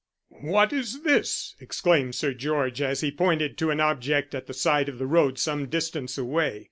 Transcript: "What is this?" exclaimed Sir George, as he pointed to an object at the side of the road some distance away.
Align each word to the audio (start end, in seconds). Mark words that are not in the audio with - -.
"What 0.41 0.73
is 0.73 1.03
this?" 1.03 1.55
exclaimed 1.59 2.15
Sir 2.15 2.33
George, 2.33 2.81
as 2.81 3.01
he 3.01 3.11
pointed 3.11 3.55
to 3.59 3.69
an 3.69 3.79
object 3.79 4.33
at 4.33 4.47
the 4.47 4.53
side 4.55 4.89
of 4.89 4.97
the 4.97 5.05
road 5.05 5.37
some 5.37 5.67
distance 5.67 6.17
away. 6.17 6.59